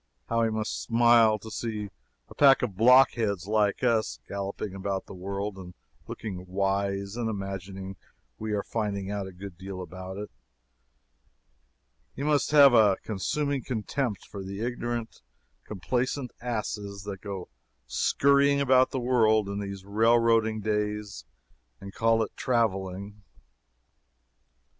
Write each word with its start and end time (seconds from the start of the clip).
How 0.29 0.41
he 0.41 0.49
must 0.49 0.81
smile 0.81 1.37
to 1.37 1.51
see 1.51 1.91
a 2.27 2.33
pack 2.33 2.63
of 2.63 2.75
blockheads 2.75 3.45
like 3.45 3.83
us, 3.83 4.17
galloping 4.27 4.73
about 4.73 5.05
the 5.05 5.13
world, 5.13 5.57
and 5.57 5.75
looking 6.07 6.47
wise, 6.47 7.15
and 7.15 7.29
imagining 7.29 7.97
we 8.39 8.51
are 8.53 8.63
finding 8.63 9.11
out 9.11 9.27
a 9.27 9.31
good 9.31 9.59
deal 9.59 9.79
about 9.79 10.17
it! 10.17 10.31
He 12.15 12.23
must 12.23 12.49
have 12.49 12.73
a 12.73 12.97
consuming 13.03 13.61
contempt 13.63 14.25
for 14.25 14.43
the 14.43 14.61
ignorant, 14.65 15.21
complacent 15.65 16.31
asses 16.41 17.03
that 17.03 17.21
go 17.21 17.49
skurrying 17.87 18.59
about 18.59 18.89
the 18.89 18.99
world 18.99 19.47
in 19.47 19.59
these 19.59 19.85
railroading 19.85 20.61
days 20.61 21.25
and 21.79 21.93
call 21.93 22.23
it 22.23 22.35
traveling. 22.35 23.21